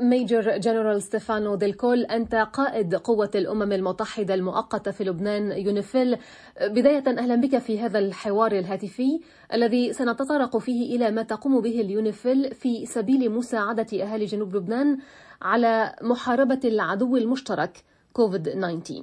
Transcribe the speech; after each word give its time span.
ميجر 0.00 0.56
جنرال 0.58 1.02
ستيفانو 1.02 1.54
ديلكول 1.54 2.04
أنت 2.04 2.34
قائد 2.34 2.94
قوة 2.94 3.30
الأمم 3.34 3.72
المتحدة 3.72 4.34
المؤقتة 4.34 4.90
في 4.90 5.04
لبنان 5.04 5.52
يونيفيل. 5.52 6.16
بداية 6.60 7.04
أهلا 7.08 7.34
بك 7.36 7.58
في 7.58 7.80
هذا 7.80 7.98
الحوار 7.98 8.52
الهاتفي 8.52 9.20
الذي 9.54 9.92
سنتطرق 9.92 10.58
فيه 10.58 10.96
إلى 10.96 11.10
ما 11.10 11.22
تقوم 11.22 11.60
به 11.60 11.80
اليونيفيل 11.80 12.54
في 12.54 12.86
سبيل 12.86 13.30
مساعدة 13.30 13.86
أهالي 14.02 14.24
جنوب 14.24 14.56
لبنان 14.56 14.98
على 15.42 15.96
محاربة 16.02 16.60
العدو 16.64 17.16
المشترك 17.16 17.84
كوفيد 18.12 18.42
19 18.42 19.02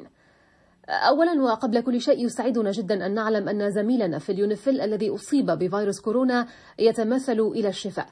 أولا 0.89 1.41
وقبل 1.43 1.82
كل 1.82 2.02
شيء 2.02 2.25
يسعدنا 2.25 2.71
جدا 2.71 3.05
أن 3.05 3.14
نعلم 3.14 3.50
أن 3.50 3.71
زميلنا 3.71 4.20
في 4.20 4.32
اليونيفيل 4.32 4.82
الذي 4.82 5.09
أصيب 5.09 5.45
بفيروس 5.45 6.00
كورونا 6.00 6.48
يتماثل 6.79 7.39
إلى 7.39 7.70
الشفاء. 7.70 8.07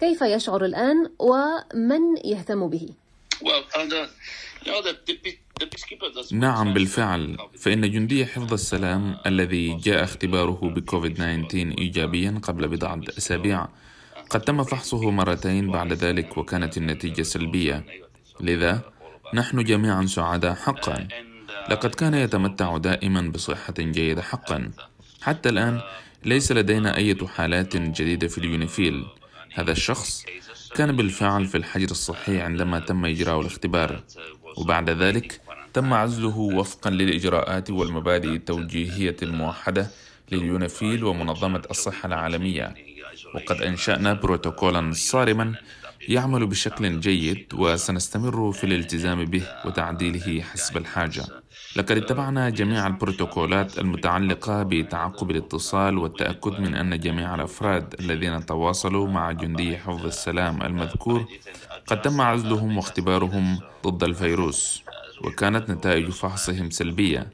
كيف 0.00 0.22
يشعر 0.22 0.64
الآن 0.64 1.10
ومن 1.18 2.16
يهتم 2.24 2.68
به؟ 2.68 2.88
نعم 6.32 6.74
بالفعل. 6.74 7.36
فإن 7.58 7.90
جندي 7.90 8.26
حفظ 8.26 8.52
السلام 8.52 9.16
الذي 9.26 9.74
جاء 9.74 10.04
اختباره 10.04 10.60
بكوفيد 10.62 11.14
19 11.14 11.78
إيجابيا 11.78 12.40
قبل 12.42 12.68
بضعة 12.68 13.00
أسابيع 13.18 13.68
قد 14.30 14.40
تم 14.40 14.62
فحصه 14.64 15.10
مرتين 15.10 15.70
بعد 15.70 15.92
ذلك 15.92 16.38
وكانت 16.38 16.76
النتيجة 16.76 17.22
سلبية. 17.22 17.84
لذا 18.40 18.80
نحن 19.34 19.64
جميعا 19.64 20.06
سعداء 20.06 20.54
حقا. 20.54 21.08
لقد 21.70 21.94
كان 21.94 22.14
يتمتع 22.14 22.76
دائما 22.76 23.20
بصحة 23.20 23.74
جيدة 23.78 24.22
حقا. 24.22 24.70
حتى 25.22 25.48
الآن 25.48 25.80
ليس 26.24 26.52
لدينا 26.52 26.96
أي 26.96 27.16
حالات 27.26 27.76
جديدة 27.76 28.28
في 28.28 28.38
اليونيفيل. 28.38 29.04
هذا 29.54 29.72
الشخص 29.72 30.24
كان 30.74 30.96
بالفعل 30.96 31.46
في 31.46 31.56
الحجر 31.56 31.90
الصحي 31.90 32.40
عندما 32.40 32.78
تم 32.78 33.04
إجراء 33.04 33.40
الاختبار. 33.40 34.02
وبعد 34.56 34.90
ذلك 34.90 35.40
تم 35.72 35.94
عزله 35.94 36.38
وفقا 36.38 36.90
للإجراءات 36.90 37.70
والمبادئ 37.70 38.28
التوجيهية 38.28 39.16
الموحدة 39.22 39.90
لليونيفيل 40.32 41.04
ومنظمة 41.04 41.62
الصحة 41.70 42.06
العالمية. 42.06 42.74
وقد 43.34 43.62
أنشأنا 43.62 44.12
بروتوكولا 44.12 44.92
صارما 44.92 45.54
يعمل 46.08 46.46
بشكل 46.46 47.00
جيد 47.00 47.54
وسنستمر 47.54 48.52
في 48.52 48.64
الالتزام 48.64 49.24
به 49.24 49.48
وتعديله 49.64 50.42
حسب 50.42 50.76
الحاجة. 50.76 51.24
لقد 51.76 51.96
اتبعنا 51.96 52.50
جميع 52.50 52.86
البروتوكولات 52.86 53.78
المتعلقة 53.78 54.62
بتعقب 54.62 55.30
الاتصال 55.30 55.98
والتأكد 55.98 56.60
من 56.60 56.74
أن 56.74 57.00
جميع 57.00 57.34
الأفراد 57.34 57.94
الذين 58.00 58.46
تواصلوا 58.46 59.08
مع 59.08 59.32
جندي 59.32 59.78
حفظ 59.78 60.06
السلام 60.06 60.62
المذكور 60.62 61.26
قد 61.86 62.02
تم 62.02 62.20
عزلهم 62.20 62.76
واختبارهم 62.76 63.60
ضد 63.86 64.04
الفيروس 64.04 64.82
وكانت 65.24 65.70
نتائج 65.70 66.10
فحصهم 66.10 66.70
سلبية. 66.70 67.30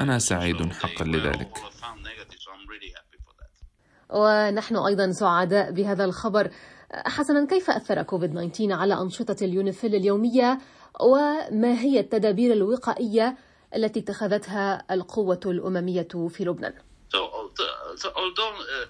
أنا 0.00 0.18
سعيد 0.18 0.72
حقا 0.72 1.04
لذلك. 1.04 1.58
ونحن 4.10 4.76
أيضا 4.76 5.10
سعداء 5.10 5.72
بهذا 5.72 6.04
الخبر. 6.04 6.50
حسنا 6.94 7.46
كيف 7.46 7.70
أثر 7.70 8.02
كوفيد 8.02 8.50
19 8.50 8.72
على 8.72 9.00
أنشطة 9.00 9.36
اليونيفيل 9.44 9.94
اليومية؟ 9.94 10.58
وما 11.00 11.80
هي 11.80 12.00
التدابير 12.00 12.52
الوقائية 12.52 13.36
التي 13.76 14.00
اتخذتها 14.00 14.84
القوة 14.90 15.40
الأممية 15.46 16.08
في 16.28 16.44
لبنان؟ 16.44 16.72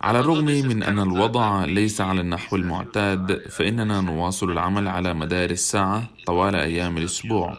على 0.00 0.20
الرغم 0.20 0.44
من 0.44 0.82
أن 0.82 0.98
الوضع 0.98 1.64
ليس 1.64 2.00
على 2.00 2.20
النحو 2.20 2.56
المعتاد 2.56 3.48
فإننا 3.48 4.00
نواصل 4.00 4.50
العمل 4.50 4.88
على 4.88 5.14
مدار 5.14 5.50
الساعة 5.50 6.02
طوال 6.26 6.54
أيام 6.54 6.96
الأسبوع. 6.96 7.56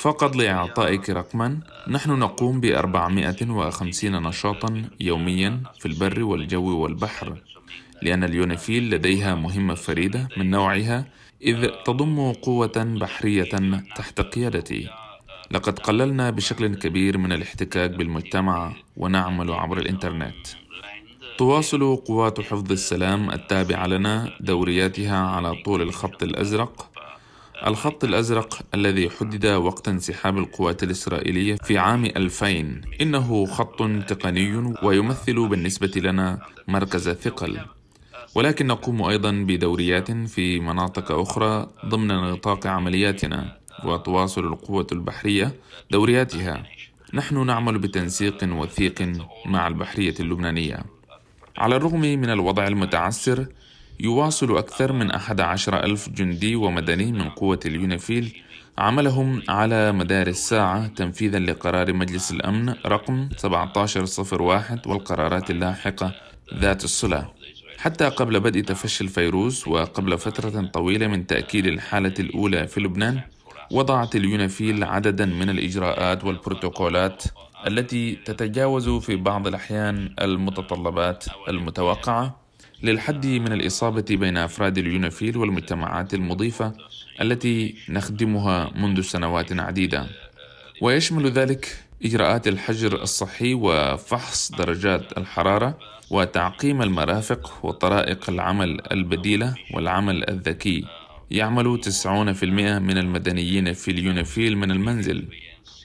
فقط 0.00 0.36
لإعطائك 0.36 1.10
رقما 1.10 1.60
نحن 1.88 2.10
نقوم 2.10 2.60
ب 2.60 2.64
450 2.64 4.22
نشاطا 4.22 4.84
يوميا 5.00 5.62
في 5.78 5.86
البر 5.86 6.22
والجو 6.22 6.82
والبحر. 6.82 7.42
لأن 8.02 8.24
اليونيفيل 8.24 8.90
لديها 8.90 9.34
مهمة 9.34 9.74
فريدة 9.74 10.28
من 10.36 10.50
نوعها 10.50 11.06
إذ 11.42 11.68
تضم 11.84 12.32
قوة 12.32 12.96
بحرية 13.00 13.82
تحت 13.96 14.20
قيادتي 14.20 14.88
لقد 15.50 15.78
قللنا 15.78 16.30
بشكل 16.30 16.74
كبير 16.74 17.18
من 17.18 17.32
الاحتكاك 17.32 17.90
بالمجتمع 17.90 18.72
ونعمل 18.96 19.52
عبر 19.52 19.78
الإنترنت. 19.78 20.46
تواصل 21.38 21.96
قوات 21.96 22.40
حفظ 22.40 22.72
السلام 22.72 23.30
التابعة 23.30 23.86
لنا 23.86 24.32
دورياتها 24.40 25.16
على 25.16 25.54
طول 25.64 25.82
الخط 25.82 26.22
الأزرق. 26.22 26.90
الخط 27.66 28.04
الأزرق 28.04 28.58
الذي 28.74 29.10
حدد 29.10 29.46
وقت 29.46 29.88
انسحاب 29.88 30.38
القوات 30.38 30.82
الإسرائيلية 30.82 31.54
في 31.54 31.78
عام 31.78 32.04
2000 32.04 32.80
إنه 33.00 33.46
خط 33.46 33.82
تقني 34.08 34.74
ويمثل 34.82 35.48
بالنسبة 35.48 35.92
لنا 35.96 36.38
مركز 36.68 37.10
ثقل. 37.10 37.58
ولكن 38.34 38.66
نقوم 38.66 39.02
أيضا 39.02 39.30
بدوريات 39.30 40.10
في 40.10 40.60
مناطق 40.60 41.12
أخرى 41.12 41.68
ضمن 41.86 42.08
نطاق 42.08 42.66
عملياتنا 42.66 43.56
وتواصل 43.84 44.44
القوة 44.44 44.86
البحرية 44.92 45.54
دورياتها. 45.90 46.62
نحن 47.14 47.46
نعمل 47.46 47.78
بتنسيق 47.78 48.38
وثيق 48.42 49.12
مع 49.46 49.66
البحرية 49.68 50.14
اللبنانية. 50.20 50.84
على 51.58 51.76
الرغم 51.76 52.00
من 52.00 52.30
الوضع 52.30 52.66
المتعسر 52.66 53.46
يواصل 54.00 54.58
أكثر 54.58 54.92
من 54.92 55.10
أحد 55.10 55.40
عشر 55.40 55.84
ألف 55.84 56.08
جندي 56.08 56.56
ومدني 56.56 57.12
من 57.12 57.28
قوة 57.28 57.60
اليونيفيل 57.66 58.42
عملهم 58.78 59.42
على 59.48 59.92
مدار 59.92 60.26
الساعة 60.26 60.86
تنفيذا 60.86 61.38
لقرار 61.38 61.92
مجلس 61.92 62.32
الأمن 62.32 62.74
رقم 62.86 63.28
1701 63.44 64.86
والقرارات 64.86 65.50
اللاحقة 65.50 66.14
ذات 66.54 66.84
الصلة. 66.84 67.35
حتى 67.86 68.08
قبل 68.08 68.40
بدء 68.40 68.60
تفشي 68.60 69.04
الفيروس 69.04 69.68
وقبل 69.68 70.18
فترة 70.18 70.62
طويلة 70.66 71.06
من 71.06 71.26
تأكيد 71.26 71.66
الحالة 71.66 72.14
الأولى 72.18 72.66
في 72.66 72.80
لبنان 72.80 73.20
وضعت 73.70 74.16
اليونيفيل 74.16 74.84
عددا 74.84 75.26
من 75.26 75.50
الإجراءات 75.50 76.24
والبروتوكولات 76.24 77.24
التي 77.66 78.16
تتجاوز 78.24 78.88
في 78.88 79.16
بعض 79.16 79.46
الأحيان 79.46 80.14
المتطلبات 80.20 81.24
المتوقعة 81.48 82.40
للحد 82.82 83.26
من 83.26 83.52
الإصابة 83.52 84.04
بين 84.10 84.36
أفراد 84.36 84.78
اليونيفيل 84.78 85.36
والمجتمعات 85.36 86.14
المضيفة 86.14 86.72
التي 87.20 87.74
نخدمها 87.88 88.70
منذ 88.76 89.00
سنوات 89.00 89.60
عديدة. 89.60 90.06
ويشمل 90.82 91.30
ذلك 91.30 91.86
إجراءات 92.04 92.48
الحجر 92.48 93.02
الصحي 93.02 93.54
وفحص 93.54 94.52
درجات 94.52 95.18
الحرارة 95.18 95.78
وتعقيم 96.10 96.82
المرافق 96.82 97.58
وطرائق 97.62 98.30
العمل 98.30 98.92
البديلة 98.92 99.54
والعمل 99.74 100.30
الذكي. 100.30 100.84
يعمل 101.30 101.80
90% 101.80 102.78
من 102.78 102.98
المدنيين 102.98 103.72
في 103.72 103.90
اليونيفيل 103.90 104.58
من 104.58 104.70
المنزل. 104.70 105.24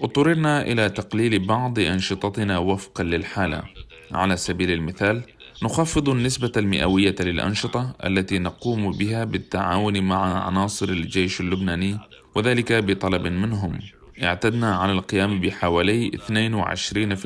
اضطررنا 0.02 0.62
إلى 0.62 0.90
تقليل 0.90 1.48
بعض 1.48 1.80
أنشطتنا 1.80 2.58
وفقا 2.58 3.04
للحالة. 3.04 3.64
على 4.12 4.38
سبيل 4.38 4.72
المثال 4.72 5.22
نخفض 5.64 6.10
النسبة 6.10 6.52
المئوية 6.58 7.16
للأنشطة 7.20 7.96
التي 8.06 8.40
نقوم 8.40 8.92
بها 8.92 9.24
بالتعاون 9.24 10.04
مع 10.04 10.46
عناصر 10.46 10.90
الجيش 10.90 11.42
اللبناني 11.42 12.00
وذلك 12.36 12.74
بطلب 12.74 13.28
منهم. 13.28 13.80
اعتدنا 14.24 14.76
على 14.76 14.92
القيام 14.92 15.40
بحوالي 15.40 16.12
22% 16.12 17.26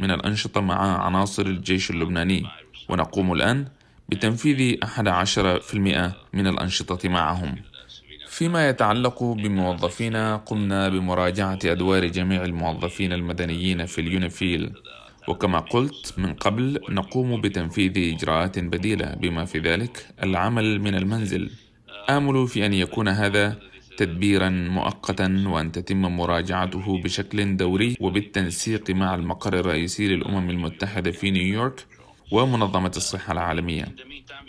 من 0.00 0.10
الأنشطة 0.10 0.60
مع 0.60 1.04
عناصر 1.04 1.46
الجيش 1.46 1.90
اللبناني 1.90 2.42
ونقوم 2.88 3.32
الآن 3.32 3.66
بتنفيذ 4.08 4.78
11% 4.84 5.74
من 6.32 6.46
الأنشطة 6.46 7.08
معهم. 7.08 7.54
فيما 8.28 8.68
يتعلق 8.68 9.22
بموظفينا 9.22 10.36
قمنا 10.36 10.88
بمراجعة 10.88 11.58
أدوار 11.64 12.06
جميع 12.06 12.44
الموظفين 12.44 13.12
المدنيين 13.12 13.86
في 13.86 14.00
اليونيفيل. 14.00 14.72
وكما 15.28 15.58
قلت 15.58 16.14
من 16.18 16.34
قبل 16.34 16.80
نقوم 16.88 17.40
بتنفيذ 17.40 18.14
إجراءات 18.14 18.58
بديلة 18.58 19.14
بما 19.20 19.44
في 19.44 19.58
ذلك 19.58 20.06
العمل 20.22 20.80
من 20.80 20.94
المنزل. 20.94 21.50
آمل 22.10 22.48
في 22.48 22.66
أن 22.66 22.72
يكون 22.72 23.08
هذا 23.08 23.56
تدبيرا 23.96 24.48
مؤقتا 24.48 25.44
وأن 25.46 25.72
تتم 25.72 26.02
مراجعته 26.02 27.02
بشكل 27.02 27.56
دوري 27.56 27.96
وبالتنسيق 28.00 28.90
مع 28.90 29.14
المقر 29.14 29.54
الرئيسي 29.60 30.08
للأمم 30.08 30.50
المتحدة 30.50 31.10
في 31.10 31.30
نيويورك 31.30 31.86
ومنظمة 32.32 32.92
الصحة 32.96 33.32
العالمية. 33.32 33.86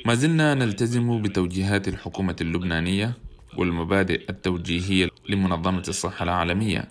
ما 0.06 0.14
زلنا 0.16 0.54
نلتزم 0.54 1.22
بتوجيهات 1.22 1.88
الحكومة 1.88 2.36
اللبنانية 2.42 3.14
والمبادئ 3.58 4.30
التوجيهية 4.30 5.10
لمنظمة 5.30 5.84
الصحة 5.88 6.24
العالمية. 6.24 6.90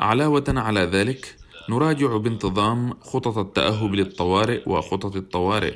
علاوة 0.00 0.44
على 0.48 0.80
ذلك 0.80 1.36
نراجع 1.70 2.16
بانتظام 2.16 2.94
خطط 3.00 3.38
التأهب 3.38 3.94
للطوارئ 3.94 4.62
وخطط 4.66 5.16
الطوارئ 5.16 5.74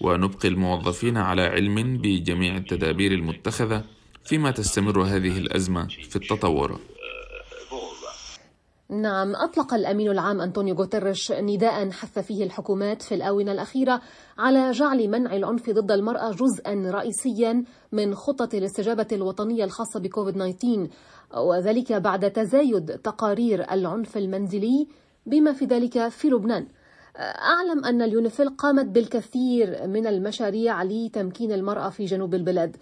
ونبقي 0.00 0.48
الموظفين 0.48 1.16
على 1.16 1.42
علم 1.42 1.98
بجميع 1.98 2.56
التدابير 2.56 3.12
المتخذة 3.12 3.84
فيما 4.26 4.50
تستمر 4.50 5.02
هذه 5.02 5.38
الأزمة 5.38 5.86
في 5.88 6.16
التطور. 6.16 6.80
نعم 8.90 9.34
أطلق 9.36 9.74
الأمين 9.74 10.10
العام 10.10 10.40
أنطونيو 10.40 10.74
غوتيريش 10.74 11.32
نداء 11.32 11.90
حث 11.90 12.18
فيه 12.18 12.44
الحكومات 12.44 13.02
في 13.02 13.14
الآونة 13.14 13.52
الأخيرة 13.52 14.00
على 14.38 14.70
جعل 14.70 15.08
منع 15.08 15.36
العنف 15.36 15.70
ضد 15.70 15.92
المرأة 15.92 16.30
جزءا 16.30 16.90
رئيسيا 16.90 17.64
من 17.92 18.14
خطة 18.14 18.58
الاستجابة 18.58 19.06
الوطنية 19.12 19.64
الخاصة 19.64 20.00
بكوفيد 20.00 20.34
19 20.34 20.88
وذلك 21.36 21.92
بعد 21.92 22.30
تزايد 22.30 22.86
تقارير 22.86 23.72
العنف 23.72 24.16
المنزلي 24.16 24.88
بما 25.26 25.52
في 25.52 25.64
ذلك 25.64 26.08
في 26.08 26.28
لبنان. 26.28 26.66
أعلم 27.18 27.84
أن 27.84 28.02
اليونيفيل 28.02 28.48
قامت 28.48 28.86
بالكثير 28.86 29.86
من 29.86 30.06
المشاريع 30.06 30.82
لتمكين 30.82 31.52
المرأة 31.52 31.88
في 31.90 32.04
جنوب 32.04 32.34
البلاد. 32.34 32.76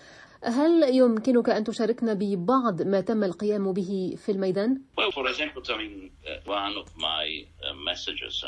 هل 0.45 0.95
يمكنك 0.95 1.49
أن 1.49 1.65
تشاركنا 1.65 2.15
ببعض 2.15 2.83
ما 2.83 3.01
تم 3.01 3.25
القيام 3.25 3.73
به 3.73 4.17
في 4.25 4.33
الميدان؟ 4.33 4.81
uh, 4.99 5.03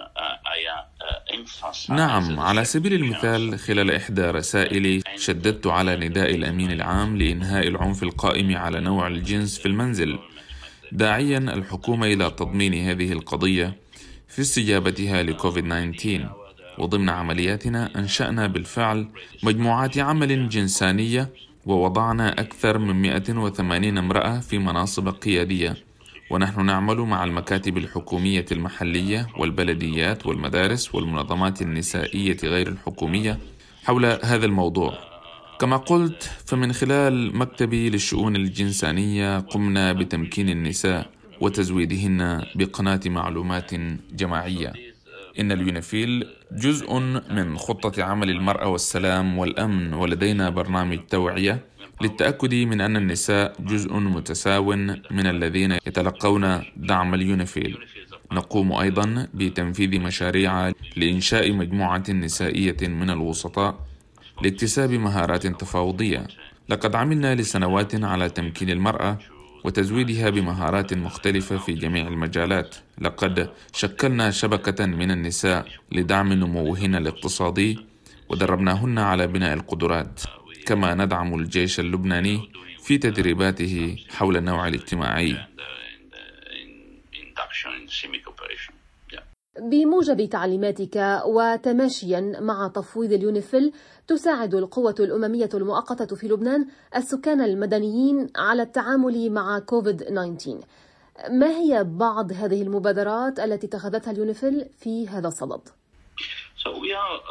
uh, 0.04 1.88
uh, 1.88 1.90
نعم 1.90 2.40
على 2.40 2.64
سبيل 2.64 2.94
المثال 2.94 3.58
خلال 3.58 3.90
إحدى 3.90 4.22
رسائلي 4.22 5.02
شددت 5.16 5.66
على 5.66 5.96
نداء 5.96 6.34
الأمين 6.34 6.72
العام 6.72 7.16
لإنهاء 7.16 7.68
العنف 7.68 8.02
القائم 8.02 8.56
على 8.56 8.80
نوع 8.80 9.06
الجنس 9.06 9.58
في 9.58 9.66
المنزل 9.66 10.18
داعيا 10.92 11.38
الحكومة 11.38 12.06
إلى 12.06 12.30
تضمين 12.30 12.74
هذه 12.74 13.12
القضية 13.12 13.76
في 14.28 14.42
استجابتها 14.42 15.22
لكوفيد 15.22 15.64
19 15.64 16.46
وضمن 16.78 17.08
عملياتنا 17.08 17.90
أنشأنا 17.96 18.46
بالفعل 18.46 19.08
مجموعات 19.42 19.98
عمل 19.98 20.48
جنسانية 20.48 21.32
ووضعنا 21.66 22.40
أكثر 22.40 22.78
من 22.78 23.02
180 23.02 23.98
امرأة 23.98 24.40
في 24.40 24.58
مناصب 24.58 25.08
قيادية. 25.08 25.76
ونحن 26.30 26.66
نعمل 26.66 26.96
مع 26.96 27.24
المكاتب 27.24 27.76
الحكومية 27.76 28.44
المحلية 28.52 29.26
والبلديات 29.38 30.26
والمدارس 30.26 30.94
والمنظمات 30.94 31.62
النسائية 31.62 32.36
غير 32.44 32.68
الحكومية 32.68 33.38
حول 33.84 34.04
هذا 34.04 34.46
الموضوع. 34.46 34.98
كما 35.60 35.76
قلت 35.76 36.30
فمن 36.46 36.72
خلال 36.72 37.36
مكتبي 37.36 37.90
للشؤون 37.90 38.36
الجنسانية 38.36 39.38
قمنا 39.38 39.92
بتمكين 39.92 40.48
النساء 40.48 41.10
وتزويدهن 41.40 42.42
بقناة 42.54 43.00
معلومات 43.06 43.74
جماعية. 44.12 44.85
إن 45.40 45.52
اليونيفيل 45.52 46.26
جزء 46.52 46.98
من 47.30 47.58
خطة 47.58 48.02
عمل 48.02 48.30
المرأة 48.30 48.68
والسلام 48.68 49.38
والأمن 49.38 49.94
ولدينا 49.94 50.50
برنامج 50.50 50.98
توعية 51.10 51.64
للتأكد 52.00 52.54
من 52.54 52.80
أن 52.80 52.96
النساء 52.96 53.52
جزء 53.60 53.94
متساو 53.94 54.72
من 55.10 55.26
الذين 55.26 55.72
يتلقون 55.72 56.62
دعم 56.76 57.14
اليونيفيل. 57.14 57.78
نقوم 58.32 58.72
أيضا 58.72 59.28
بتنفيذ 59.34 60.00
مشاريع 60.00 60.72
لإنشاء 60.96 61.52
مجموعة 61.52 62.04
نسائية 62.10 62.76
من 62.88 63.10
الوسطاء 63.10 63.86
لاكتساب 64.42 64.90
مهارات 64.90 65.46
تفاوضية. 65.46 66.26
لقد 66.68 66.94
عملنا 66.94 67.34
لسنوات 67.34 68.04
على 68.04 68.28
تمكين 68.28 68.70
المرأة 68.70 69.18
وتزويدها 69.66 70.30
بمهارات 70.30 70.94
مختلفة 70.94 71.56
في 71.56 71.72
جميع 71.72 72.08
المجالات. 72.08 72.76
لقد 72.98 73.50
شكلنا 73.72 74.30
شبكة 74.30 74.86
من 74.86 75.10
النساء 75.10 75.66
لدعم 75.92 76.32
نموهن 76.32 76.94
الاقتصادي 76.94 77.78
ودربناهن 78.28 78.98
على 78.98 79.26
بناء 79.26 79.54
القدرات. 79.54 80.20
كما 80.66 80.94
ندعم 80.94 81.34
الجيش 81.34 81.80
اللبناني 81.80 82.50
في 82.82 82.98
تدريباته 82.98 83.96
حول 84.10 84.36
النوع 84.36 84.68
الاجتماعي. 84.68 85.36
بموجب 89.70 90.28
تعليماتك 90.28 91.22
وتماشيا 91.26 92.40
مع 92.40 92.68
تفويض 92.74 93.12
اليونيفيل 93.12 93.72
تساعد 94.06 94.54
القوة 94.54 94.94
الأممية 95.00 95.48
المؤقتة 95.54 96.16
في 96.16 96.28
لبنان 96.28 96.66
السكان 96.96 97.40
المدنيين 97.40 98.30
على 98.36 98.62
التعامل 98.62 99.30
مع 99.30 99.58
كوفيد 99.58 99.96
19 99.96 100.58
ما 101.30 101.46
هي 101.46 101.84
بعض 101.84 102.32
هذه 102.32 102.62
المبادرات 102.62 103.40
التي 103.40 103.66
اتخذتها 103.66 104.10
اليونيفيل 104.10 104.66
في 104.78 105.08
هذا 105.08 105.28
الصدد؟ 105.28 105.60
uh, 106.66 107.22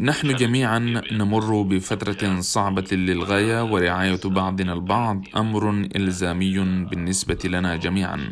نحن 0.00 0.34
جميعا 0.34 0.78
نمر 1.12 1.62
بفترة 1.62 2.40
صعبة 2.40 2.88
للغاية 2.92 3.64
ورعاية 3.64 4.20
بعضنا 4.24 4.72
البعض 4.72 5.24
أمر 5.36 5.70
إلزامي 5.96 6.58
بالنسبة 6.90 7.38
لنا 7.44 7.76
جميعا. 7.76 8.30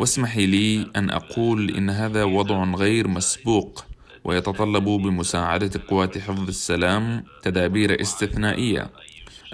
واسمحي 0.00 0.46
لي 0.46 0.86
أن 0.96 1.10
أقول 1.10 1.70
إن 1.70 1.90
هذا 1.90 2.24
وضع 2.24 2.64
غير 2.64 3.08
مسبوق 3.08 3.84
ويتطلب 4.24 4.84
بمساعدة 4.84 5.80
قوات 5.88 6.18
حفظ 6.18 6.48
السلام 6.48 7.24
تدابير 7.42 8.00
استثنائية. 8.00 8.90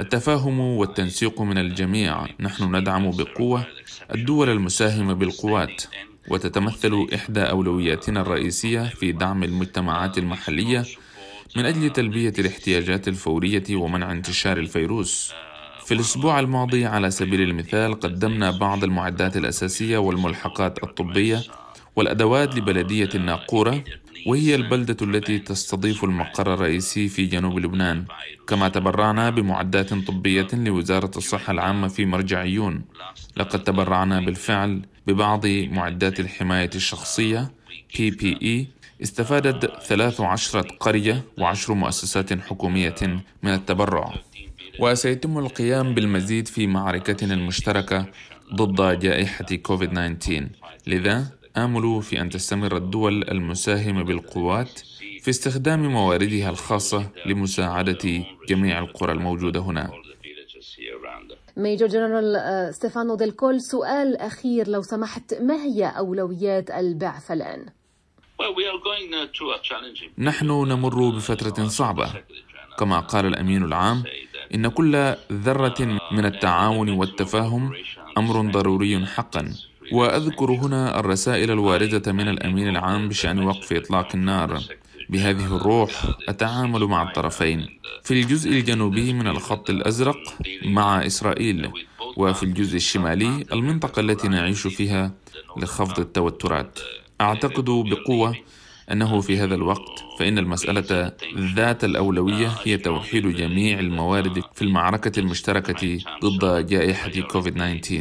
التفاهم 0.00 0.60
والتنسيق 0.60 1.40
من 1.40 1.58
الجميع 1.58 2.26
نحن 2.40 2.76
ندعم 2.76 3.10
بقوة 3.10 3.66
الدول 4.14 4.50
المساهمة 4.50 5.12
بالقوات 5.12 5.82
وتتمثل 6.28 7.06
إحدى 7.14 7.40
أولوياتنا 7.40 8.20
الرئيسية 8.20 8.82
في 8.82 9.12
دعم 9.12 9.42
المجتمعات 9.42 10.18
المحلية 10.18 10.84
من 11.56 11.64
أجل 11.64 11.90
تلبية 11.90 12.32
الاحتياجات 12.38 13.08
الفورية 13.08 13.76
ومنع 13.76 14.12
انتشار 14.12 14.58
الفيروس. 14.58 15.32
في 15.84 15.94
الأسبوع 15.94 16.40
الماضي 16.40 16.86
على 16.86 17.10
سبيل 17.10 17.40
المثال 17.40 18.00
قدمنا 18.00 18.50
بعض 18.50 18.84
المعدات 18.84 19.36
الأساسية 19.36 19.98
والملحقات 19.98 20.82
الطبية 20.82 21.42
والأدوات 21.96 22.56
لبلدية 22.56 23.08
الناقورة 23.14 23.84
وهي 24.26 24.54
البلدة 24.54 24.96
التي 25.02 25.38
تستضيف 25.38 26.04
المقر 26.04 26.54
الرئيسي 26.54 27.08
في 27.08 27.26
جنوب 27.26 27.58
لبنان. 27.58 28.04
كما 28.46 28.68
تبرعنا 28.68 29.30
بمعدات 29.30 29.94
طبية 29.94 30.46
لوزارة 30.52 31.10
الصحة 31.16 31.50
العامة 31.50 31.88
في 31.88 32.06
مرجعيون 32.06 32.84
لقد 33.36 33.64
تبرعنا 33.64 34.20
بالفعل 34.20 34.82
ببعض 35.06 35.46
معدات 35.46 36.20
الحماية 36.20 36.70
الشخصية 36.74 37.50
PPE 37.94 38.64
استفادت 39.02 39.82
13 39.82 40.60
قرية 40.60 41.24
وعشر 41.38 41.74
مؤسسات 41.74 42.32
حكومية 42.40 42.94
من 43.42 43.54
التبرع. 43.54 44.14
وسيتم 44.78 45.38
القيام 45.38 45.94
بالمزيد 45.94 46.48
في 46.48 46.66
معركتنا 46.66 47.34
المشتركة 47.34 48.06
ضد 48.54 48.98
جائحة 48.98 49.44
كوفيد-19 49.44 50.42
لذا 50.86 51.26
آمل 51.56 52.02
في 52.02 52.20
أن 52.20 52.30
تستمر 52.30 52.76
الدول 52.76 53.22
المساهمة 53.22 54.02
بالقوات 54.02 54.80
في 55.20 55.30
استخدام 55.30 55.86
مواردها 55.92 56.50
الخاصة 56.50 57.10
لمساعدة 57.26 58.24
جميع 58.48 58.78
القرى 58.78 59.12
الموجودة 59.12 59.60
هنا. 59.60 59.90
ميجور 61.56 61.88
جنرال 61.88 62.36
آه، 62.36 62.70
ستيفانو 62.70 63.14
ديل 63.14 63.60
سؤال 63.60 64.16
أخير 64.16 64.68
لو 64.68 64.82
سمحت. 64.82 65.34
ما 65.34 65.54
هي 65.54 65.84
أولويات 65.84 66.70
البعثة 66.70 67.34
الآن؟ 67.34 67.66
نحن 70.18 70.46
نمر 70.46 71.10
بفترة 71.10 71.68
صعبة. 71.68 72.12
كما 72.78 73.00
قال 73.00 73.26
الأمين 73.26 73.64
العام 73.64 74.02
إن 74.54 74.68
كل 74.68 75.14
ذرة 75.32 75.98
من 76.12 76.24
التعاون 76.24 76.90
والتفاهم 76.90 77.72
أمر 78.18 78.50
ضروري 78.50 79.06
حقا. 79.06 79.52
وأذكر 79.92 80.50
هنا 80.50 81.00
الرسائل 81.00 81.50
الواردة 81.50 82.12
من 82.12 82.28
الأمين 82.28 82.68
العام 82.68 83.08
بشأن 83.08 83.42
وقف 83.42 83.72
إطلاق 83.72 84.08
النار. 84.14 84.60
بهذه 85.08 85.56
الروح 85.56 85.90
أتعامل 86.28 86.84
مع 86.84 87.02
الطرفين. 87.02 87.68
في 88.02 88.10
الجزء 88.14 88.50
الجنوبي 88.50 89.12
من 89.12 89.26
الخط 89.26 89.70
الأزرق 89.70 90.18
مع 90.64 91.06
إسرائيل. 91.06 91.70
وفي 92.16 92.42
الجزء 92.42 92.76
الشمالي 92.76 93.44
المنطقة 93.52 94.00
التي 94.00 94.28
نعيش 94.28 94.66
فيها 94.66 95.12
لخفض 95.56 96.00
التوترات. 96.00 96.78
أعتقد 97.20 97.64
بقوة 97.64 98.36
أنه 98.92 99.20
في 99.20 99.38
هذا 99.38 99.54
الوقت 99.54 100.04
فإن 100.18 100.38
المسألة 100.38 101.12
ذات 101.38 101.84
الأولوية 101.84 102.52
هي 102.64 102.76
توحيد 102.76 103.26
جميع 103.26 103.78
الموارد 103.78 104.42
في 104.54 104.62
المعركة 104.62 105.20
المشتركة 105.20 105.98
ضد 106.24 106.66
جائحة 106.66 107.10
كوفيد-19 107.20 107.94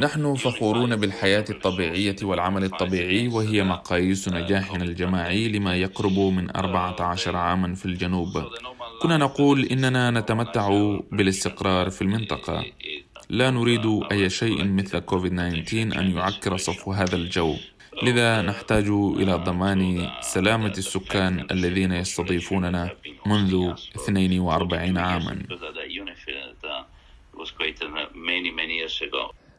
نحن 0.00 0.34
فخورون 0.34 0.96
بالحياة 0.96 1.44
الطبيعية 1.50 2.16
والعمل 2.22 2.64
الطبيعي 2.64 3.28
وهي 3.28 3.64
مقاييس 3.64 4.28
نجاحنا 4.28 4.84
الجماعي 4.84 5.48
لما 5.48 5.76
يقرب 5.76 6.18
من 6.18 6.56
14 6.56 7.36
عاما 7.36 7.74
في 7.74 7.86
الجنوب. 7.86 8.44
كنا 9.02 9.16
نقول 9.16 9.64
إننا 9.64 10.10
نتمتع 10.10 10.96
بالاستقرار 11.12 11.90
في 11.90 12.02
المنطقة. 12.02 12.64
لا 13.30 13.50
نريد 13.50 14.00
أي 14.12 14.30
شيء 14.30 14.64
مثل 14.64 14.98
كوفيد-19 14.98 15.74
أن 15.74 16.10
يعكر 16.16 16.56
صفو 16.56 16.92
هذا 16.92 17.16
الجو. 17.16 17.56
لذا 18.02 18.42
نحتاج 18.42 18.86
إلى 18.88 19.32
ضمان 19.34 20.08
سلامة 20.20 20.74
السكان 20.78 21.46
الذين 21.50 21.92
يستضيفوننا 21.92 22.90
منذ 23.26 23.74
42 23.96 24.98
عاما. 24.98 25.42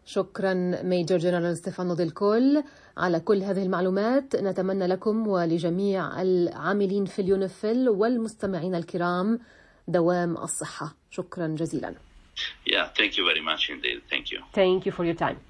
شكرا 0.06 0.54
ميجر 0.84 1.18
جنرال 1.18 1.58
ستيفانو 1.58 1.94
ديلكول 1.96 2.63
على 2.98 3.20
كل 3.20 3.44
هذه 3.44 3.63
المعلومات 3.63 4.36
نتمنى 4.36 4.88
لكم 4.88 5.28
ولجميع 5.28 6.22
العاملين 6.22 7.06
في 7.06 7.20
اليونيفيل 7.20 7.90
والمستمعين 7.90 8.75
الكرام 8.75 9.40
دوام 9.88 10.38
الصحة 10.38 10.96
شكرا 11.12 11.48
جزيلا 11.48 11.94
Yeah, 12.66 12.88
thank 13.00 13.12
you 13.18 13.24
very 13.32 13.42
much 13.50 13.70
indeed. 13.70 14.00
Thank 14.12 14.25
you. 14.32 14.40
Thank 14.62 14.86
you 14.88 14.92
for 14.92 15.06
your 15.06 15.18
time. 15.25 15.38